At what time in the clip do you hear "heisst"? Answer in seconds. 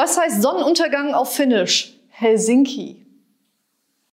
0.16-0.42